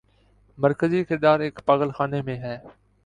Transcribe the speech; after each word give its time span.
مرکزی 0.57 1.03
کردار 1.05 1.39
ایک 1.39 1.59
پاگل 1.65 1.91
خانے 1.91 2.21
میں 2.21 2.37
ہے۔ 2.37 2.57